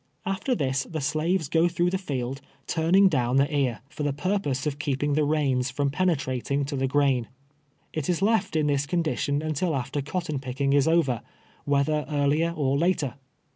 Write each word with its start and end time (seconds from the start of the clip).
After 0.25 0.55
this 0.55 0.85
the 0.85 0.99
slaves 0.99 1.47
go 1.47 1.67
through 1.67 1.91
the 1.91 1.99
field, 1.99 2.41
turning 2.65 3.03
1V2 3.07 3.11
TWELVE 3.11 3.21
YEARS 3.21 3.31
A 3.33 3.37
SLAVE. 3.37 3.37
down 3.37 3.37
tlie 3.59 3.63
ear, 3.65 3.79
Inr 3.91 4.03
the 4.03 4.13
purpose 4.13 4.65
of 4.65 4.79
keeping 4.79 5.13
tlie 5.15 5.29
rains 5.29 5.69
from 5.69 5.89
penetrating 5.91 6.65
to 6.65 6.75
tlie 6.75 6.87
grain. 6.89 7.27
It 7.93 8.09
is 8.09 8.23
left 8.23 8.55
in 8.55 8.65
this 8.65 8.87
condi 8.87 9.15
tion 9.15 9.43
until 9.43 9.75
after 9.75 10.01
cotton 10.01 10.39
picking 10.39 10.73
is 10.73 10.87
over, 10.87 11.21
wlietlier 11.67 12.11
earlier 12.11 12.49
or 12.57 12.79
later. 12.79 13.13